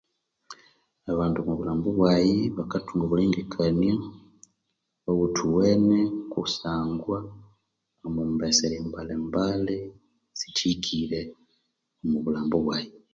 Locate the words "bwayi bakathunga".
1.97-3.03